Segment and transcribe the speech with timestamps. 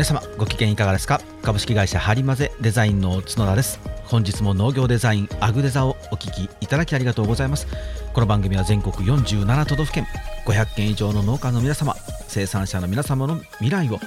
[0.00, 1.20] 皆様ご機嫌いかがですか？
[1.42, 3.78] 株式会社ハリマゼデザインの角田です。
[4.06, 7.66] 本日も農業デザインアグデザをお聞きいただきありがとうございます。
[8.14, 10.06] この番組は全国47都道府県
[10.46, 11.94] 500件以上の農家の皆様
[12.28, 13.98] 生産者の皆様の未来を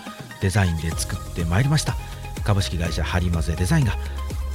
[0.41, 1.95] デザインで作ってまいりました。
[2.43, 3.93] 株式会社ハリマゼデザインが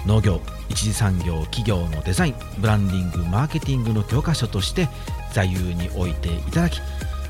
[0.06, 4.88] 農業一次産業企業のデザインブランディングマーケティングの教科書として
[5.32, 6.80] 座右に置いていただき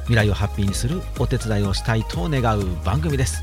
[0.05, 3.43] 未来をハッピーにするお手伝いをしたいと願う番組です。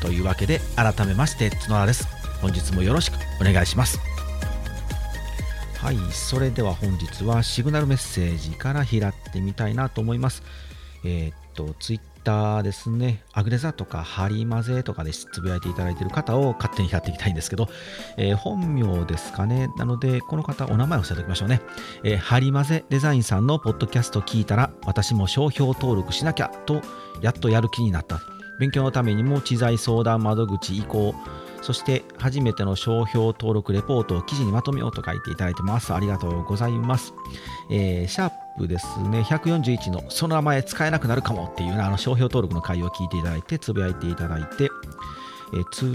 [0.00, 2.06] というわけで改めまして角田です。
[2.40, 3.98] 本日もよろしくお願いします。
[5.78, 10.42] はいそれでは本日はシグナルメッセージから拾ってみたいなと思います。
[11.04, 13.22] えー、っとツイッターですね。
[13.32, 17.68] アグレザとかハリマゼとかでつぶやいていただいている方を勝手に拾っていきたいんですけど、
[18.16, 19.68] えー、本名ですかね。
[19.76, 21.60] なのでこの方お名前を伏せておきましょうね、
[22.02, 26.82] えー、ハリマゼデザインさんのポッドキャスト聞いたら私も商標登録しなきゃと
[27.22, 28.37] やっとやる気になった。
[28.58, 31.14] 勉強のためにも知財相談窓口移行
[31.62, 35.92] そして初めての商標登録レポートを記事にまとめようと書いていただいてます。
[35.92, 37.12] ありがとうございます。
[37.70, 44.70] えー、シャープですね、141のその名前使えなくなるかもっていうあの商標登録の回を聞いていただいて、つぶやいていただいて、
[45.52, 45.94] えー、続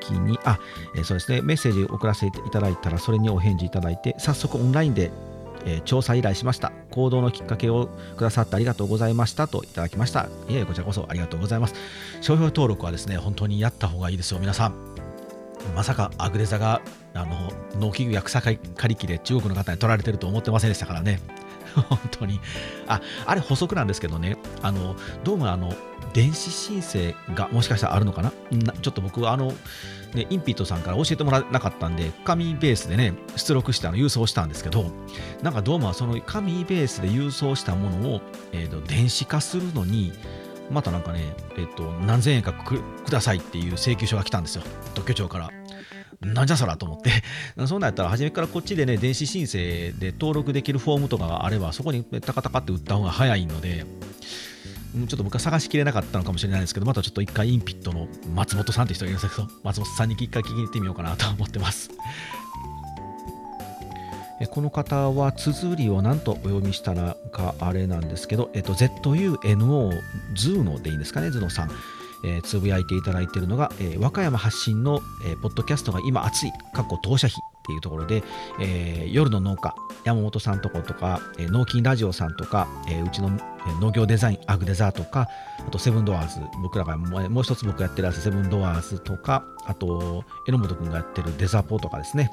[0.00, 0.58] きに、あ、
[0.94, 5.12] えー、そうですね、メッセージを送らせていただいたら、それにお返事いただいて、早速オンラインで
[5.64, 6.72] えー、調査依頼しました。
[6.90, 10.28] 行動のきっかけをくださってありがとうございましたといただきました。
[10.48, 11.74] いえ、こちらこそありがとうございます。
[12.20, 14.74] 商標登録はですね、本当にやった方がいいですよ、皆さん。
[15.74, 16.80] まさかアグレザが
[17.14, 21.20] あの農機具や草刈り機で中国の方に取られてると思ってませんでしたからね。
[21.88, 22.40] 本当に。
[22.86, 25.74] あ、あれ補足なんですけどね、あの、どうもあの、
[26.14, 28.32] 電子申請がもしかしたらあるのかな
[28.80, 29.52] ちょっと僕はあの、
[30.14, 34.90] ね、インピットさんから教えてもらえなかったんで、紙ベースでね、出力してあの郵送したんですけど、
[35.42, 38.20] なんかどうもその紙ベースで郵送したものを、
[38.52, 40.12] えーと、電子化するのに、
[40.70, 41.20] またなんかね、
[41.56, 44.62] え、ー、と、何千円かくださいっていう請求書が来たんですよ、
[44.94, 45.50] 特許庁から。
[46.20, 47.10] なんじゃそらと思って、
[47.66, 53.86] そんなんやったら、初めからこっちでね、電子申請で登録できるフォームとかがあれば、そこにタカタカって打った方が早いので、
[54.94, 61.90] ちょっと僕は探しきれなかったのかもしれないですけど、またちょっと一回インピットの松本さんって人がいるんですけど、松本さんに一回聞きに行ってみようかなと思ってます。
[64.50, 69.90] この方は綴りを何とお読みしたらかあれなんですけど、えっと、ZUNO、
[70.34, 71.70] ズーノでいいんですかね、ズノさん。
[72.24, 78.22] えー、つぶやいていただいているのが、えー、和歌山発信の、えー、ポッドキャストが今熱い、過去当社費っていうところで、
[78.58, 79.74] えー、夜の農家、
[80.04, 83.30] 山本さんとことか、えー、農金ラジオさんとか、えー、うちの
[83.78, 85.28] 農業デザイン、アグデザーとか、
[85.66, 92.30] あとセブンドアーズ、僕らがもう一つ僕やってるやつ、セブンドアーズとか、あと、榎本君がやってるデザポとかですね、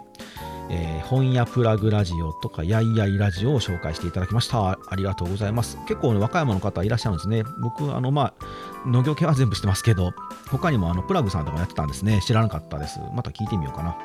[0.69, 4.71] えー、本屋プラグラジオとか、やいやいラジオを紹介していただきました。
[4.71, 5.77] ありがとうございます。
[5.85, 7.43] 結構、ね、和歌山の方いらっしゃるんですね。
[7.59, 10.13] 僕、あの、まあ、農業系は全部してますけど、
[10.49, 12.21] 他にもあのプラグさんとかやってたんですね。
[12.21, 12.99] 知らなかったです。
[13.13, 13.97] また聞いてみようかな。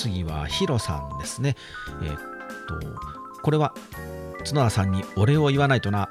[0.00, 1.56] 次はヒロさんですね。
[2.02, 2.16] えー、っ
[2.66, 3.74] と、これは
[4.46, 6.08] 角田さんにお礼を言わないとな。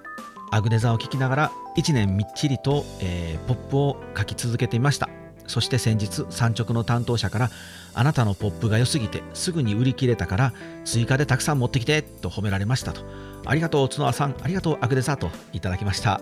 [0.51, 5.09] アグネザを聴きながら1年みっちりと、えー、ポップを書き続けていました。
[5.49, 7.51] そして先日産直の担当者から
[7.93, 10.53] あなたのポップが良すぎてすぐに売り切れたから
[10.85, 13.01] 追加でたくさん持ってきてと褒められましたと。
[13.45, 16.21] ありがとう角田さん、ありがとうアグデザーといただきました。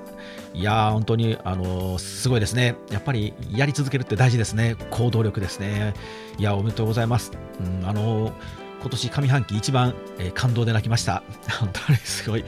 [0.54, 2.76] いやー、本当に、あのー、すごいですね。
[2.90, 4.76] やっぱりやり続けるって大事ですね。
[4.92, 5.94] 行動力ですね。
[6.38, 7.32] いや、おめでとうございます。
[7.60, 8.32] うん、あのー、
[8.82, 11.24] 今年上半期一番、えー、感動で泣きました。
[11.60, 12.46] 本当にすごい。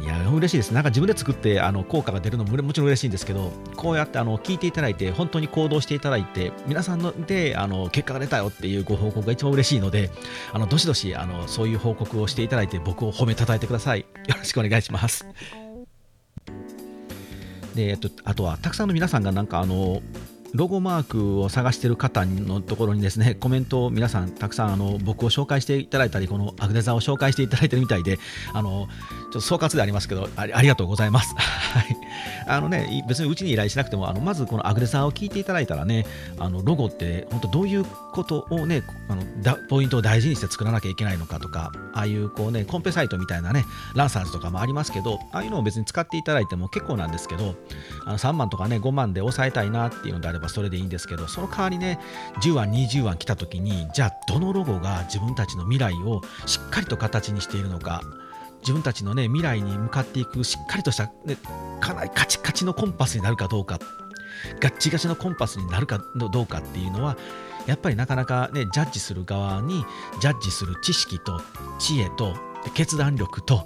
[0.00, 0.70] いや、嬉しいです。
[0.72, 10.10] なんか自分で作ってあの効果が出るのももちろん嬉しいんですけど、こうやってあの聞いていただいて、本当に行動していただいて、皆さんのであの結果が出たよっていうご報告が一番嬉しいので、
[10.52, 14.00] あのどしどしあのそういう報告をしていただいて、僕を褒めたたえてください。
[14.00, 15.26] よろしくお願いします。
[17.74, 20.02] で、えっと、あとは、たくさんの皆さんがなんかあの、
[20.54, 28.18] ロゴマークを探している方のところにですね、コメントを皆さんたくさんあの僕を紹介していただいたり、このアグネザーを紹介していただいてるみたいで、
[28.54, 31.34] あのちょっと総括でありますけど、ありがとうございます。
[32.48, 36.06] あのね、別にうちに依頼しなくても、あのまずこのアグネザーを聞いていただいたらね、
[36.38, 39.22] あのロゴって本当どういうことをね、あの
[39.68, 47.54] ポイントを大事にして作らなきゃいけないのかとか、ああいうこうね、コンペサイトみたいなね、ランサーズとかもありますけど、ああいうのを別に使っていただいても結構なんですけど、
[48.06, 51.98] あの3万とかね、5万で抑えたいなっていうのであればそれでいいんですけど、その代わりね、
[52.42, 58.02] 10万、20万来た時に、じゃあどのロゴが自分たちの未来をしっかりと形にしているのか、
[58.60, 61.36] 自分たちのね未来に向かっていくしっかりとした、ね、
[61.80, 63.78] かなりカチカチのコンパスになるかどうか
[64.60, 67.16] ガッチガチのコンパスになるかどうかっていうのは
[67.66, 69.84] やっぱりなかなかねジャッジする側に
[70.20, 71.40] ジャッジする知識と
[71.78, 72.34] 知恵と
[72.74, 73.64] 決断力と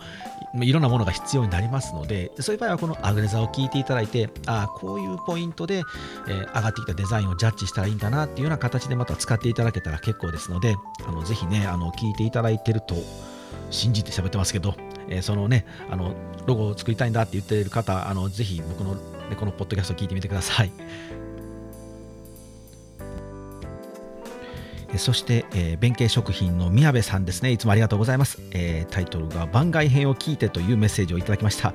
[0.60, 5.82] いろんなものが必要になりますのでそういう場合はこのアグレザーを聞いていただいてああこういうポイントで、
[6.28, 10.74] えー、上がってきたデザインをジャッジしたらいいんだなっていうような形でまた使っていただけたら結構ですので
[11.06, 12.96] あのぜひねあの聞いていただいてると
[13.70, 14.74] 信じて喋ってますけど、
[15.08, 16.14] えー、そのねあの
[16.46, 19.00] ロゴを作りたいんだって言っている方あのぜひ僕の、ね、
[19.38, 20.72] このポッドキャストを聞いてみてください。
[24.98, 27.50] そして、えー、弁慶食品の宮部さんですね。
[27.50, 28.40] いつもありがとうございます。
[28.52, 31.74] えー、タイトルが番外編を聞いてというメッセージをいただきました。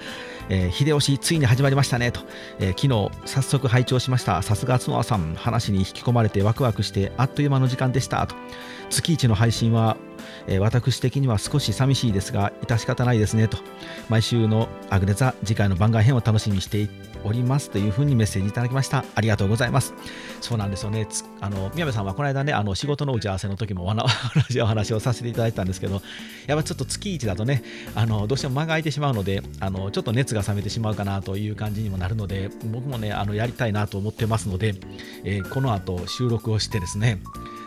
[0.49, 2.21] えー、秀吉ついに始まりましたねと、
[2.59, 4.41] えー、昨日早速拝聴しました。
[4.41, 8.35] さすが角田さん、話に引き込まれてワクワクしてあっという間の時間でしたと。
[8.89, 9.97] 月一の配信は
[10.47, 13.57] えー、私的には少し寂しいですが、致し方ないですねと、
[14.09, 16.89] 毎週のアグネザ、次回の番外編を楽しみにして
[17.23, 19.03] おりますというふうにメッセージいただきました。
[19.15, 19.93] ありがとうございます。
[20.41, 21.07] そうなんですよね。
[21.41, 24.05] あの宮部さんはこの間ね、あの仕事の打ち合わせの時も同
[24.49, 26.01] じお話をさせていただいたんですけど、
[26.47, 27.63] やっぱちょっと月1だとね、
[27.95, 34.75] あのどうしても間が空いてしまうので、あのちょっと熱が冷めてしまうかなという感じにもなるので、僕もね、あのやりたいなと思ってますので、
[35.23, 37.19] えー、この後収録をしてですね、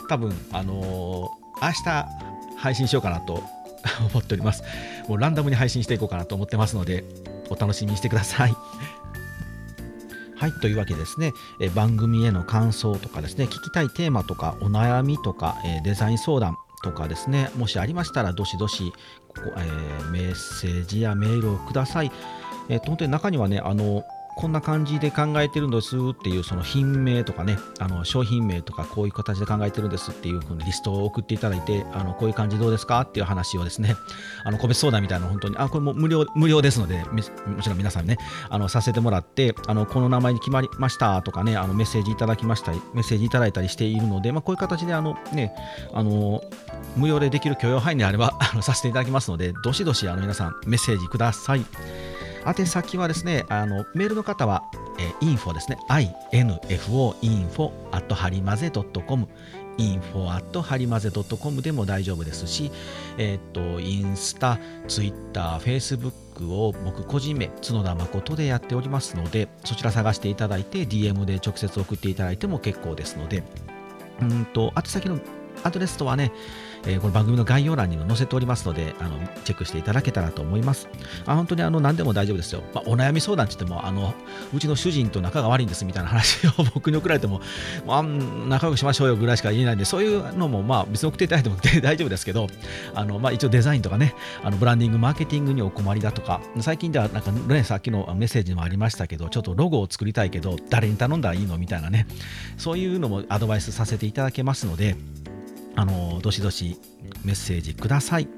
[0.08, 2.29] 多分あのー、明日
[2.60, 3.42] 配信しようかなと
[4.12, 4.62] 思っております。
[5.08, 7.04] もうランダムに配信していこうかなと思ってますので、
[7.48, 8.54] お楽しみにしてください。
[10.36, 18.92] はい、というわけでですね、え番組への感想とかですね、聞きたいテーマとか、お悩みとか、えデザイン相談とかですね、もしありましたら、どしどし
[19.28, 22.12] ここ、えー、メッセージやメールをください。
[22.68, 24.04] えー、本当に中にはね、あの
[24.36, 33.96] こんな感じで考えてるんですっていうその品名とかねあの商品名とかこういう形で考えてるんですっていうふうにリストを送っていただいてあのこういう感じどうですかっていう話をですね
[34.44, 37.20] あの個別相談みたいな本当にあこれも無料無料ですのでも
[37.62, 38.18] ちろん皆さんね
[38.48, 45.52] あのさせてもらってあのこの名前に決まりましたとかねあのメッセージいただきましたメッセージいただいたりしているので、まあ、こういう形であのね
[45.92, 46.42] あの
[46.96, 52.09] 無料でできる許容範囲であればあのさせていただきますのでどしどしあの皆さんメッセージください。
[52.44, 54.64] 宛先はですね、あのメールの方は、
[54.98, 59.28] えー、info ですね、info info at はりまぜ .com
[59.78, 62.70] info at はりまぜ .com でも大丈夫ですし、
[63.18, 64.58] えっ、ー、と、インスタ、
[64.88, 73.42] ツイッター、フェイスブックを僕個人名、角田誠でやっておりますので、そちら探していただいて、DM で直接送っていただいても結構ですので、
[74.20, 75.18] うんと、宛先の
[75.62, 76.32] アドレスとはね、
[76.86, 80.88] えー、この番組の概要欄にも載せておりますので、あのチェックしていただけたらと思います。
[81.26, 82.62] あ本当にあの何でも大丈夫ですよ。
[82.74, 84.14] まあ、お悩み相談って言ってもあの、
[84.54, 87.40] うちの主人と仲が悪いんですみたいな話を 僕に送られても、
[87.86, 92.46] まあ、仲良くしましょうよぐらいしか言えないんで、そういうのもまあ別に送っていただいても 大丈夫ですけど、
[92.94, 102.06] あのまあ、一応デザインとかね、あのブランディング、マーケティングにお困りだとか、最近ではなんかね、さっきのメッセージもありましたけど、ちょっとロゴを作りたいけど、誰に頼んだらいいのみたいなね、
[102.56, 104.96] そういうのもアドバイスさせていただけますので、
[105.76, 106.78] あのどしどし
[107.24, 108.28] メッセージください。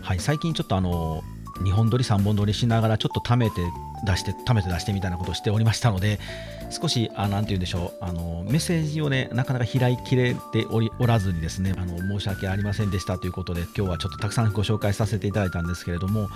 [0.00, 1.22] はい、最近ちょっとあの
[1.60, 3.62] 2本撮り3本撮りしながらちょっと貯めて
[4.04, 6.18] 出して貯めて出してみたいなことをしておりましたので
[6.72, 16.28] 少しあなんて言うんでしょうあのメッセージをねなかなか開きれておりおらずにですねあの申し訳ありませんでしたということで今日はちょっとたくさんご紹介させていただいたんですけれども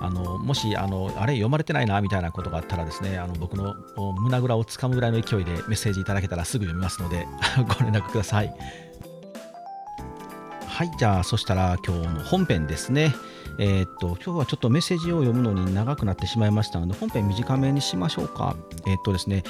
[0.00, 3.74] あのもしあのあれ読まれてないなみたいなことがあったらですねあの僕の
[4.20, 7.26] 胸ぐらをつかむぐらいの勢いでメッセージいただけたらすぐ読みますので
[7.78, 8.54] ご連絡ください。
[10.74, 13.14] はい、じゃあそしたら今日の本編ですね。
[13.58, 18.56] えー、っと今日はちょっとメッセージを読むのに長くなってしまいましたので本編短めにしましょうか。
[18.86, 19.44] えー、っとですね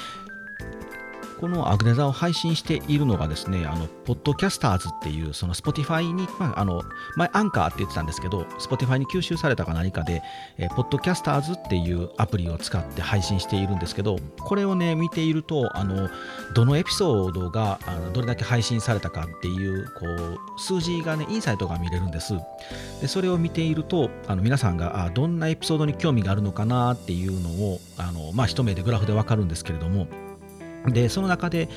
[1.39, 6.81] このアグネザを配信しているのがですね、あの、ポッドキャスターズっていう、その Spotify に、まあ、あの、
[7.17, 10.21] 前アンカーって言ってたんですけど、Spotify に吸収されたか何かで、
[10.57, 16.09] えー、ポッドキャスターズっていうアプリを使って配信しているんですけど、これをね、見ていると、あの、
[16.53, 22.33] どのエピソードがあのどれだけ配信されたかっていう、こう、数字がね、インサイトが見れるんです。
[23.01, 30.07] で、それを見ていると、あの皆さんがあどんなエピソードに興味があるのかなっていうのを、あの、まあ、一目でグラフでわかるんですけれども、
[30.87, 31.69] でその中で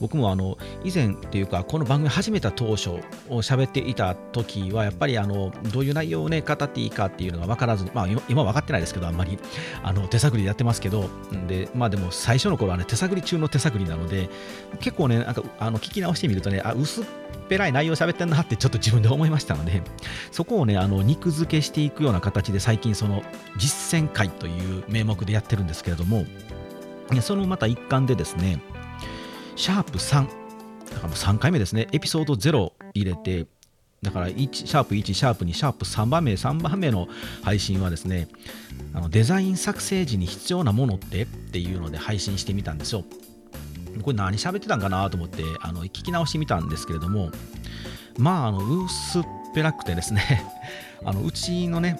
[0.00, 3.00] 僕もあの以前っていうかこの番組始めた当初を
[3.42, 9.38] 喋っていた時はやっぱりあのどういう内容をね語っていいかっていうのが分からずまあ今分かってないですけどあんまり
[9.82, 11.08] あの手探りでやってますけど
[11.46, 14.28] でまあでも最初の頃はね手探り中の手探りなので
[14.80, 17.04] 結構ねなんかあの聞き直してみるとねあ薄っ
[17.48, 19.82] ぺらい内容喋ってんなってちょっと自分で思いましたので
[20.32, 23.22] そこをねあの肉付けしていくような形で最近その
[23.56, 26.24] 実践会という名目でやってるんですけれども
[27.20, 28.60] そのまた一環でですね、
[29.56, 30.26] シャープ3、
[30.90, 33.46] だからもう3回目ですね、エピソード0入れて、
[34.02, 37.08] だから1シャープ1、シャープ2、シャープ3番目、3番目の
[37.42, 38.28] 配信はですね、
[38.92, 43.04] あのデザイン作成時に必要なものってっていうので配信してみたんですよ。
[44.02, 47.30] これ何喋ってたんかなと思ってあの聞き直してみたんですけれども、
[48.18, 49.22] まあ、あの薄っ
[49.54, 50.44] ぺらくてですね
[51.04, 51.98] あのうちのね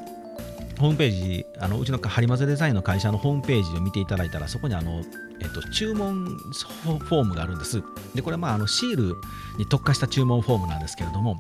[0.78, 5.02] ホームページ、あのうちのハリマゼデザインの会社のホームページを見ていただいたら、そこにあの、
[5.40, 7.82] えっと、注文フォームがあるんです。
[8.14, 9.16] で、これはまああのシール
[9.58, 11.34] に特化した注文フォームなんですけれども、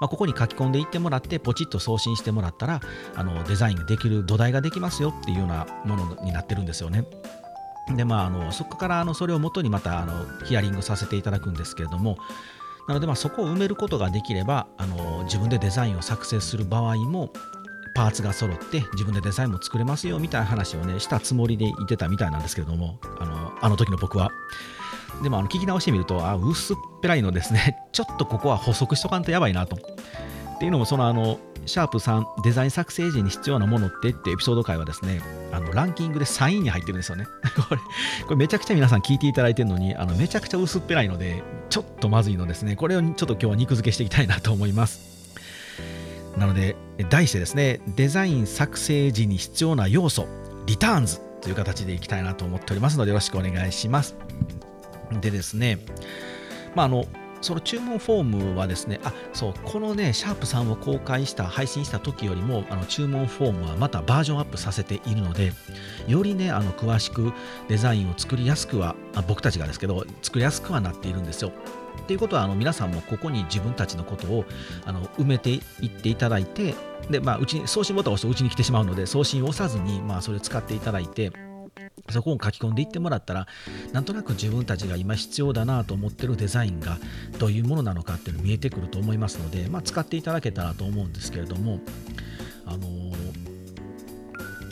[0.00, 2.80] まあ、ここに書き込んでいってもらって、ポチッと送信してもらったら、
[3.16, 7.04] あのデザインができる土台ができますよっていうようなものになってるんですよね。
[7.96, 10.12] で、まあ、あのそこからあのそれをもとにまたあの
[10.44, 12.18] ヒアリングさせていただくんですけれども、
[12.86, 17.32] なので、まあ、そこを埋めることができればあの自分でデザインを作成する場合も
[17.98, 24.30] パーツが揃って自分でデザインも作れますよみたいな話をねしたつもりで言ってたみたいなんですけれどもあのあの時の僕は。
[25.20, 27.76] でもあの聞き直してみるとあ薄っぺらいのですね。
[27.90, 29.74] ちょっとここは補足しとかんとやばいなと。
[29.74, 37.26] っていうのもそのあのシャープ3デザイン作成時に必要なものってってエピソード回はですねあのランキングで3位に入ってるんですよね。
[37.68, 37.80] これ
[38.26, 42.76] これめちゃくちゃ皆さん聞いていただいてるのにあのめちゃくちゃ薄っぺらいのでちょっとまずいのですね。
[42.76, 45.07] これをちょっと今日は肉付けしていきたいなと思います。
[46.38, 46.76] なので、
[47.10, 50.26] 題してですね、デザイン作成時に必要な要素、
[50.66, 54.16] リターンズという形でいきたいなと思っておりますので、よろしくお願いします。
[55.20, 55.78] でですね、
[56.74, 57.06] まあ、あの、
[57.40, 65.52] その注文フォームはですね、あそう、このね、シャープさんを公開した、配信した時よりも、あの注文フォームはまたバージョンアップさせているので、
[66.06, 67.32] よりね、あの詳しく
[67.68, 71.52] デザインを作りやすくは、あ僕たちがですけど、作りやすくはなっているんですよ。
[72.00, 74.44] っていうことはあの皆さんもここに自分たちのことを
[74.84, 76.74] あの埋めていっていただいて
[77.10, 81.32] で、まあ、うちに送信ボタンを押すとうちに来てしまうので送信を押さずに、まあ、それを使っていただいて
[82.10, 83.46] そこを書き込んでいってもらったら
[83.92, 86.98] なんとなく自分たちが今必要だなと思ってるデザインが
[87.38, 91.80] どういうものなのかっていうの見えてくると思いますので、まあ、使っていただけたらと思うんですけれども
[92.64, 92.86] あの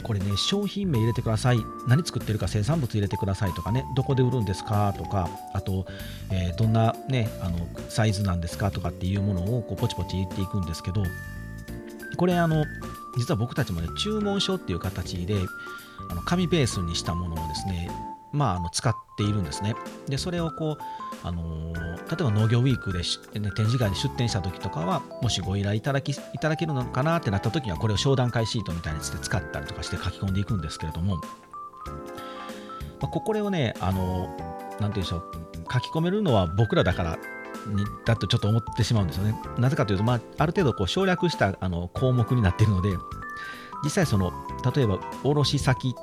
[0.07, 1.59] これね、商品名入れてください。
[1.89, 4.95] 何作ってるか生産物入れてくださいとかね、どこで売るんですか？
[4.97, 5.85] とか、あと、
[6.31, 7.59] えー、どんなね、あの、
[7.89, 8.71] サイズなんですか？
[8.71, 11.03] とかっていうものをこうポチポチ言っていくんですけど、
[12.17, 12.65] これあの、
[13.19, 15.35] 実は僕たちもね、注文書っていう形で、
[16.09, 17.91] あの紙ベースにしたものをですね、
[18.33, 19.75] まあ、あの使っているんですね。
[20.09, 20.83] で、それをこう、
[21.23, 21.79] あの、例
[22.21, 31.23] えば農業ウィークで、ね、展示会で出展した時とかは、もしご依頼いただきいただけるのかなってなった時には、これを商談会シートみたいにして使ったりとかして書き込んでいくんですけれども、ま
[33.03, 34.37] あ、これをね、あの、
[34.81, 35.23] なんていうんでしょう、
[35.73, 37.19] 書き込めるのは僕らだから
[37.67, 39.35] にだとちょっと思ってしまうんですよね。
[39.59, 42.91] なぜかというと、まあ、ある程度こう省略したあの項目になっているので、
[43.85, 44.33] 実際その、
[44.75, 45.95] 例えば卸先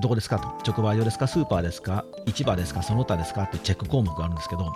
[0.00, 4.72] どこですかと直売所ですかスーパーですか市場ですかその他ですかってチェック項目があるんですけど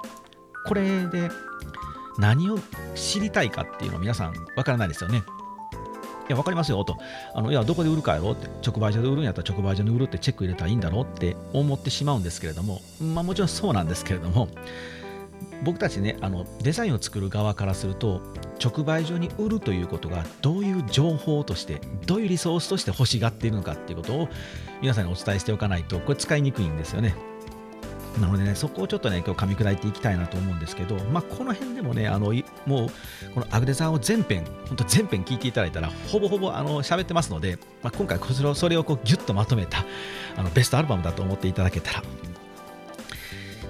[0.67, 1.31] これで
[2.19, 2.59] 何を
[2.95, 5.23] 知りたいかっていうのを皆さん分からないですよね。
[6.29, 6.97] いや、分かりますよと。
[7.35, 14.49] あのいや、どこで売るかやろって、直売所で売るんやったら直売所で売るってチェック入れたらいいんだろうって思ってしまうんですけれども、まあもちろんそうなんですけれども、
[15.65, 18.21] 僕たちねあのデザインを作る側からすると
[18.63, 24.29] 直売所に売るということがどういう情報としてどういうリソースとして欲しがっているのかっていうことを
[24.83, 27.15] 皆さんにお伝えしておかないとこれ使いにくいんですよね。
[28.21, 32.33] なのでね、そこをちょっとね、今日噛み砕いていきたいなと思うんですけど、まあ、この辺でもね、あの
[32.65, 32.89] もう、
[33.35, 39.85] このアグデザーを全編、本当全編聞いていただいたら、ほぼほぼあの喋ってますので、まあ、今回それを、それをこうギュッとまとめた
[40.37, 42.03] あのベストアルバムだと思っていただけたら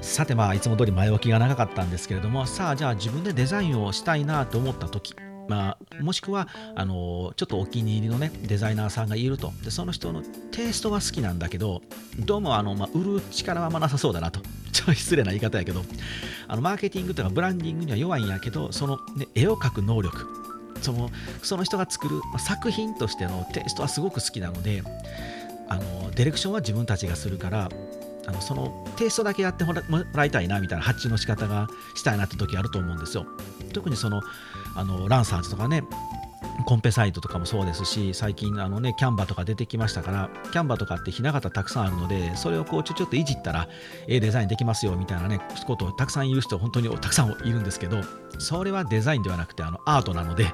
[0.06, 5.14] さてまあいつも通り前置きが長かったんですけれどもさあじゃあ自分でデザインをしたいなと思った時
[5.48, 9.52] まあ、もしくはあのちょっとお気に入りのねデザイナーさんがいると。
[9.62, 11.82] でその人のテイストは好きなんだけど
[12.18, 14.40] どうもあの、まあ、売る力はあんまなさそうだなと。
[14.72, 15.84] ちょっと失礼な言い方やけど。
[16.48, 20.26] あのマーケティングとかブランディングには弱いんやけどその、ね、絵を描く能力。
[20.82, 21.10] その
[21.42, 24.82] その人が作る作品としてのテイストはすごく好きなので
[25.68, 27.68] あのディレクションは自分たちがするから
[28.26, 29.74] あのそのテイストだけやっても
[30.12, 33.26] らいたいなみたいな発注の仕方がしたいなって時あると思うんですよ。
[33.72, 34.20] 特にその
[34.74, 35.82] あのランサーズとかね
[36.64, 43.68] コンペサイトとかもそうですし最近あのねキャンバとか出てきましたからキャンバとかってひな形たくさんあるのでそれをこうちょちょっといじったら
[44.08, 48.00] ええデザインできますよみたいなねことをたくさん言う人本当にたくさんいるんですけど
[48.38, 50.46] それはデザインではなくてあのアートなので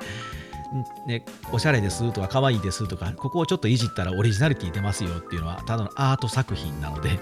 [1.06, 7.20] ね、おしゃれですとか可愛いですとかここをちょっといじったらオリジナリティ出ますよっていうのはただのアート作品なので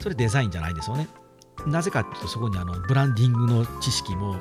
[0.00, 1.08] それデザインじゃないですよね。
[1.66, 4.36] なぜかっていうとそこにあのブランディングの知識も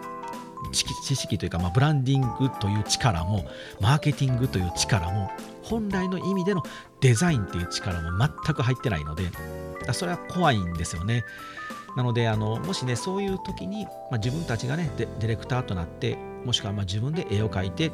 [0.71, 3.45] 知識というか、まあ、ブランディングという力も
[3.79, 5.31] マーケティングという力も
[5.63, 6.63] 本来の意味での
[6.99, 9.31] デザインっていう力も全く入ってないので
[9.93, 11.25] それは怖いんですよね。
[11.95, 17.91] なのであのもしねそういう時に、まあ、自分たちがねディレクターとなってもしくはま自分で絵を描いて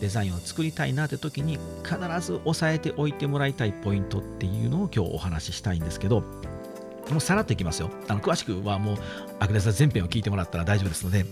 [0.00, 6.20] デザインを作りたいなって時に必ず押さえておいてもらいたいポイントっていうのを今日お話ししたいんですけど
[7.10, 7.90] もうさらっといきますよ。
[8.06, 8.96] あの詳しくはもう
[9.40, 11.24] アグレザ全編を聞いてもらったら大丈夫ですので、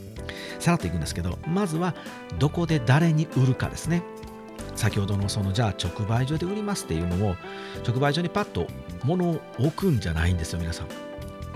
[0.58, 1.94] さらっといくんですけどまずは
[2.38, 4.02] どこで誰に売るかですね。
[4.74, 7.36] 先ほどのそのじゃあ直売所で売りますっていうのを
[7.86, 8.66] 直売所にパッと
[9.04, 10.86] 物を置くんじゃないんですよ皆さん。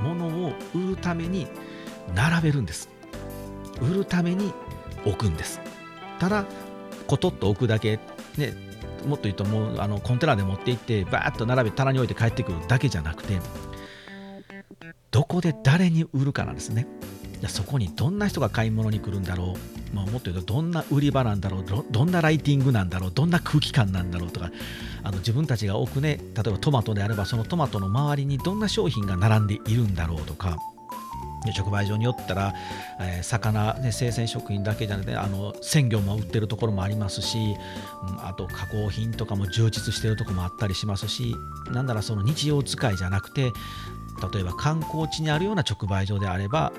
[0.02, 1.46] 物を売るために
[2.14, 2.90] 並べるんです。
[3.80, 4.52] 売るために
[5.06, 5.60] 置くんです。
[6.18, 6.44] ただ
[7.10, 7.98] コトッと置くだけ
[8.38, 8.54] ね
[9.04, 13.40] もっと言うともうあのコンテナで持って行ってバーッと並べ棚に置いて帰ってくるだけじゃなくて
[15.10, 16.86] どこで誰に売るかなんですね。
[17.48, 19.54] そこにどんな人が買い物に来るんだろ
[19.92, 21.64] う、まあ、もっと言うとどんな売り場なんだろう。
[21.90, 23.10] どんなライティングなんだろう。
[23.10, 24.50] どんな空気感なんだろうとか
[25.02, 30.58] あの自分たちが多くね例えばトマトであればそのトマトの周りにどんな商品が並んでいるんだろうとか
[31.46, 32.54] 直売所によったら、
[33.00, 37.56] えー、魚、ね、生鮮食品だけじゃなくてあの鮮魚も売ってるところもありますし、
[38.08, 41.34] うん、あと加工品とかも充実してるところもあったりしますし
[41.70, 43.52] なんならその日常使いじゃなくて
[44.32, 46.72] 例えば観光地にあるような直売所であれば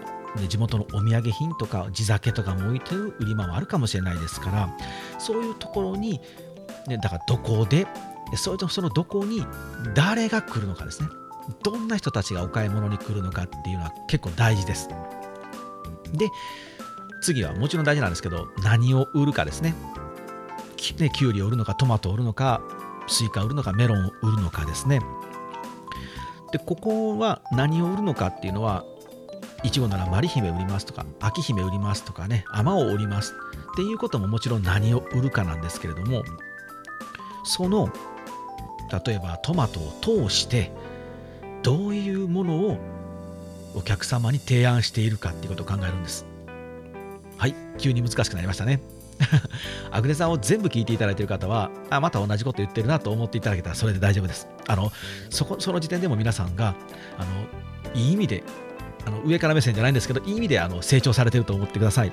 [0.47, 4.69] 地元のお土産品とか地酒とかも置いてる売り場もあるかもしれないですから
[5.19, 6.21] そういうところに、
[6.87, 7.87] ね、だからどこで
[8.35, 9.45] それとそのどこに
[9.93, 11.09] 誰が来るのかですね。
[11.63, 14.89] どんな人たちがお買い物に来るのかっていうのは結構大事です。
[16.13, 16.29] で
[17.21, 19.75] 次はもちろん大事なんですけど何を売るかですね。
[20.77, 22.61] きねきゅうりを売るのかトマトを売るのか
[23.07, 25.01] スイカを売るのかメロンを売るのかですね。
[26.51, 28.83] でここは何を売るのかっていうのは
[29.63, 33.33] いちごならまり姫売りますとか秋姫売りますとかねあまを売ります
[33.73, 36.23] っていうことももちろん何を売るかなんですけれども
[37.43, 37.89] その
[39.05, 40.71] 例えばトマトを通して
[41.63, 42.77] どういうものを
[43.75, 46.25] お客様に提案しているかっていうことを考えるんです
[47.37, 48.81] はい急に難しくなりましたね
[49.91, 54.91] アグネさんを全部聞いていただいている方はあまた同じこと言ってるなと思っていただけたらそれで大丈夫ですあの
[55.29, 56.75] そこその時点でも皆さんが
[57.17, 57.29] あの
[57.93, 58.43] いい意味で
[59.05, 62.11] あの上から目線じゃないんですけど、いい意味であの成長されてると思ってください。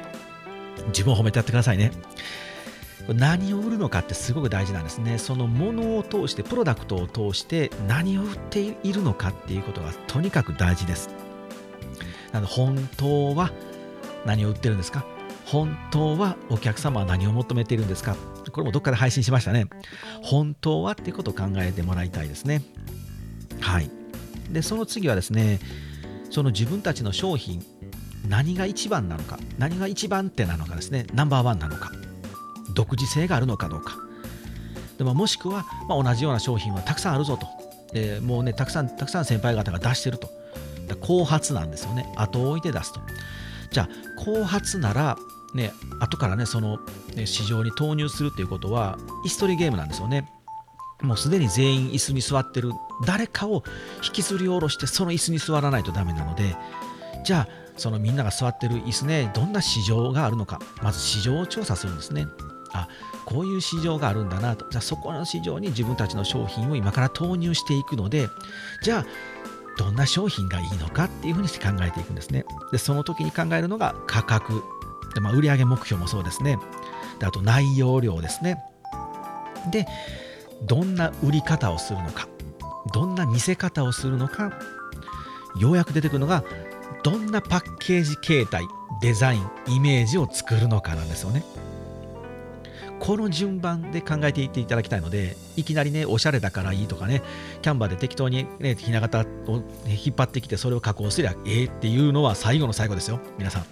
[0.88, 1.92] 自分を褒めてやってくださいね。
[3.14, 5.18] 何を売るのかってすごく大事なんですね。
[5.18, 11.10] そのものを通して、プロダクトを通して何を売っているのかっていうことがとにかく大事です。
[12.32, 13.50] なので本当は
[14.26, 15.04] 何を売ってるんですか？
[15.46, 18.16] 本当はお客様は何を求めているんですか？
[18.52, 19.66] これもどっかで配信しましたね。
[20.22, 22.62] 本当はっていうことを考えてもらいたいですね。
[23.60, 23.90] はい。
[24.50, 25.60] で、その次はですね、
[26.30, 27.64] その自分たちの商品
[28.28, 31.90] 何が一番なのか何が一番手なのかですねナンバーワンなのか
[32.78, 33.96] 独自性があるのかどうか。
[34.98, 37.46] でももしくは、まあ、同じような商品はたくさんあるぞと、
[37.92, 40.30] えー、もうねたくさんたくさん先輩方が出してると。
[41.00, 42.10] 後発なんですよね。
[42.16, 43.00] 後を置いて出すと。
[43.72, 43.88] じゃあ
[44.24, 45.16] 後発なら
[45.54, 46.78] ね後からねその、
[47.16, 50.30] ね、市場に投入するっていうことはイストリーゲームなんですよね。
[51.02, 52.72] もうすでに全員椅子に座ってる。
[53.04, 53.64] 誰かを
[54.04, 56.56] 引きずり下ろしてその椅子に座らないとダメなので。
[57.24, 60.60] じゃあそのみんなが座ってる椅子ねどんな市場があるのか。
[60.82, 62.26] まず市場を調査するんですね。
[62.72, 62.88] あ
[63.24, 64.66] こういう市場があるんだなと。
[64.70, 68.28] じゃあそこの市場に自分たちの商品を今から投入していくので
[68.82, 69.06] じゃあ
[69.78, 72.44] どんな商品がいいのかっていうふうにして考えていくんですね。
[72.72, 74.62] でその時に考えるのが価格。
[75.14, 76.58] で、まあ、売上目標もそうですね。
[77.18, 78.58] であと内容量ですね。
[79.70, 79.86] で
[80.62, 82.28] どんな売り方をするのか。
[82.92, 84.52] どんな見せ方をするのか。
[85.58, 86.44] ようやく出てくるのが
[87.02, 88.64] どんなパッケージ形態
[89.00, 91.44] デザインイメージを作るのかなんですよね。
[93.00, 97.22] この順番で考えていっていただきたいのでいきなりねおしゃれだからいいとかね
[97.62, 103.66] キャンバーで適当にねひな形を引っ張ってきてそれを加工すりゃええっていうのは最後の最後ですよ皆さん。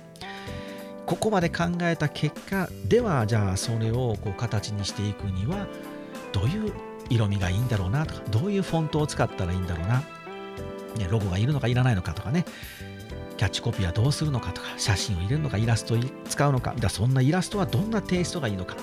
[1.07, 5.69] ここまで考えた結果ではじゃあそれをこう形にしていくには
[6.33, 6.73] どういう
[7.09, 12.45] 色味がいいんだろうなとかどういうフォントを使ったらいいんだろうな、ね、ロゴがいるのかいらないのかとかね
[13.37, 18.77] キャッチコピーはどうするのかとか写真を入れるのかイラストを使うのかだそんなイラストはどんなテイストがいいのか。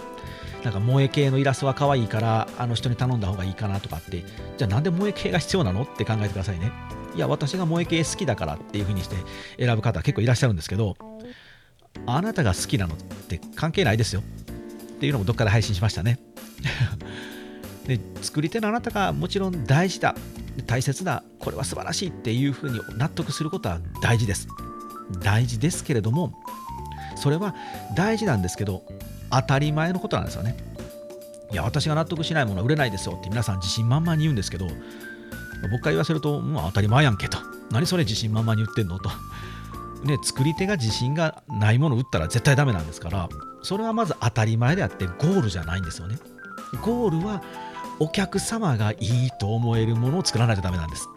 [0.63, 4.23] なんか萌え系のイラストは可愛いからあの人に頼んだ方がいいかなとかって。
[4.57, 6.71] じゃあなんで萌え系が必要なのって考えてくださいね。
[7.15, 9.15] いや私が萌え系好きだからっていう風にして
[9.59, 10.95] 選ぶ方結構いらっしゃるんですけど
[12.07, 14.21] あなたが好きなのって関係ないですよ。
[14.21, 16.19] っていうのもどっかで配信しましたね。
[17.85, 20.15] で作り手のあなたがもちろん大事だ。
[20.61, 21.23] 大切だ。
[21.39, 24.47] これは素晴らしいっていうふうに納得することは大事です。
[25.21, 26.33] 大事ですけれども
[27.15, 27.55] それは
[27.95, 28.83] 大事なんですけど
[29.29, 30.55] 当たり前のことなんですよね。
[31.51, 34.67] いや私が納得しないものは売れないですよって皆さん自信満々に言うんですけど
[35.71, 37.37] 僕から言わせるともう当たり前やんけと。
[37.71, 39.09] 何それ自信満々に言ってんのと。
[40.03, 43.29] ね、作り手が自信がないものを売ったら絶対ダメなんですから
[43.61, 46.17] それはまず当たり前であってゴールじゃないんですよね。
[46.81, 47.41] ゴールは
[47.99, 51.08] お客様がいいと思えるものを作らないとダメなんです。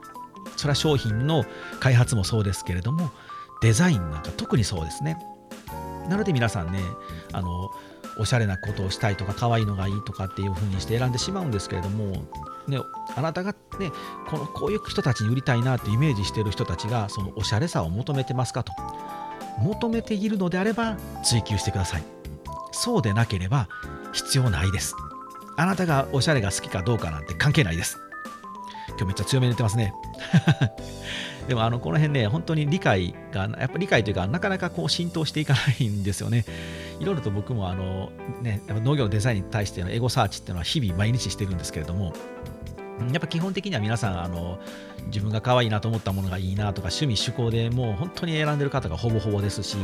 [0.57, 1.45] それは商品の
[1.81, 3.11] 開発もそうですけれども、
[3.63, 5.19] デザインなんか特にそうですね。
[6.09, 6.81] なので皆さんね
[7.33, 7.71] あの
[8.19, 12.25] おしゃれなことをしたいとか可愛いのがいいとかっていう風にして選んでしまうんですけれども、
[12.67, 12.79] ね、
[13.15, 13.91] あなたがね
[14.29, 18.73] このこういう人たちに売りたいなってイメージしている人たちがそのおしゃれさを求めてますかと
[19.59, 22.05] 求めているのであれば追求してください
[22.73, 23.69] そうでなければ
[24.13, 24.95] 必要ないです
[25.57, 27.99] あなたがおしゃれが好きかどうかなんて関係ないです
[28.89, 29.95] 今日めっちゃ強めに言ってますね
[31.49, 36.45] でもあのこの辺ね、本当に理解が、やっぱ理解というか、なかなかこう浸透していかないんですよね。
[36.99, 38.11] いろいろと僕もあの、
[38.43, 42.15] ね、やっぱ農業のデザインに対してのエゴサーチっていうのは日々毎日してるんですけれども、
[43.13, 44.59] やっぱ基本的には皆さんあの
[45.07, 49.77] 自分が可愛いなと思ったものがいいなとか趣味趣向でもう本当に選んでる方がほぼほぼですし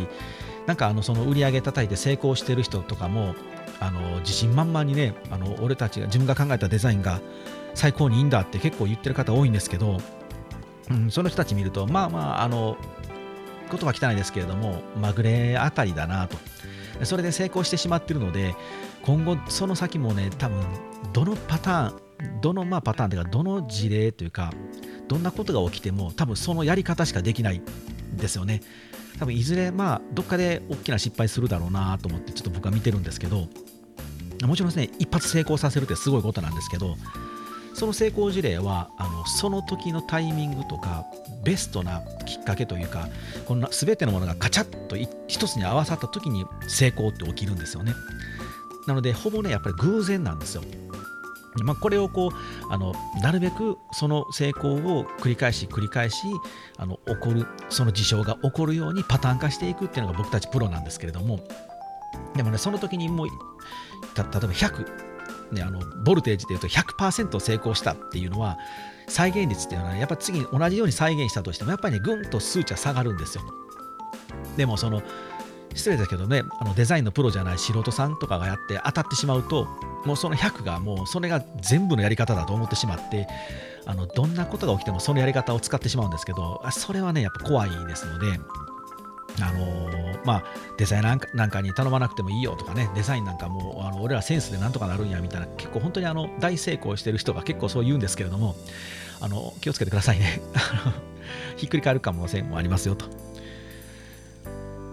[0.67, 3.35] なんかあのその売り上げ叩いて成功してる人とかも
[3.81, 7.21] あの自信満々にねあの俺たちが自分が考えたデザインが
[7.75, 10.01] 最高にいいんだって結構言ってる方多いんですけど
[10.91, 12.77] うん、その人たち見ると、まあまあ、あの、
[13.71, 16.37] 言葉汚いですけれども、まぐれあたりだなと。
[17.05, 18.55] それで成功してしまってるので、
[19.03, 20.63] 今後、その先もね、多分
[21.13, 24.53] どのパターン、どのまあパターンというか、どの事例というか、
[25.09, 28.63] どんなことが起きても、多分そのやり方しかできないんですよね。
[29.19, 33.49] 多分いずれ、まあ、どっかで大きな失敗するだろうなと思って、ちょっと僕は見てるんですけど、
[34.47, 36.97] もちろんですね、一発成功させるってすごいことなんですけど、
[37.75, 41.07] その成功事例はあのその時のタイミングとか
[41.45, 43.09] ベストなきっかけというか
[43.47, 47.95] この全てのものがカチャッと一つに合わさった時に成功って起きるんですよね
[48.87, 50.63] なのでほぼねやっぱり偶然なんですよ
[51.63, 56.27] まあ、これをこうあのなるべくその成功を繰り返し繰り返し
[56.79, 61.41] あの起こるその事象が起こるようにパターン化していくっていうのが僕たちプロなんですけれども
[62.35, 63.37] でもねその時にもう例え
[64.17, 65.13] ば100
[65.53, 68.59] ね、あのボルテージでいうと100%成功したっていうのは
[69.07, 73.45] 再現率っていうのは、ね、やっぱ次に同じように再現したとしてもやっぱりねぐんと数値は下がるんですよ。
[74.57, 75.03] でもその
[75.75, 79.67] 失礼だけどねあのデザインのプロじゃない素人さんとかがやって当たってしまうと
[80.05, 83.27] もうその100がもうそれが全部のやり方だと思ってしまって
[83.85, 88.39] あのどんなことが起きてもそのやり方を使ってしまうんですけどそれはねやっぱ怖いですので
[89.41, 90.45] あのー、まあ、
[90.77, 98.57] デザイナーなんかに頼まなくてもいいよとかね、デザインなんかもあの俺らセンスでなんとかなるんやみたいな、結構本当にあの大成功してる人が結構そう言うんですけれども、
[99.21, 100.43] あの気をつけてくださいね。
[101.57, 103.22] ひっくり返るかもしれもありますよと。